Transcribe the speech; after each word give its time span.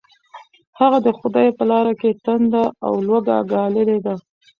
هغه 0.79 0.97
د 1.05 1.07
خدای 1.19 1.47
په 1.57 1.63
لاره 1.71 1.93
کې 2.01 2.19
تنده 2.25 2.63
او 2.85 2.93
لوږه 3.07 3.37
ګاللې 3.51 3.97
ده. 4.05 4.15